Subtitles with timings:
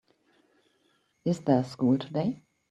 [1.25, 2.41] Is there school today?